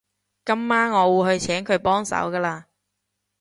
[0.43, 2.63] 今晚我會去請佢幫手㗎喇